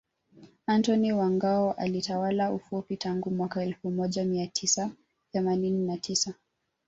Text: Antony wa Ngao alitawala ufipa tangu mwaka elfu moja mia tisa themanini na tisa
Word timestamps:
Antony 0.67 1.11
wa 1.13 1.29
Ngao 1.29 1.73
alitawala 1.73 2.51
ufipa 2.53 2.95
tangu 2.95 3.31
mwaka 3.31 3.63
elfu 3.63 3.91
moja 3.91 4.23
mia 4.25 4.47
tisa 4.47 4.91
themanini 5.31 5.87
na 5.87 5.97
tisa 5.97 6.33